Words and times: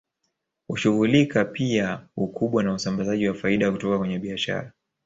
Hushughulika 0.67 1.45
pia 1.45 2.07
ukubwa 2.15 2.63
na 2.63 2.73
usambazaji 2.73 3.27
wa 3.27 3.33
faida 3.33 3.71
kutoka 3.71 3.97
kwenye 3.99 4.19
biashara 4.19 4.71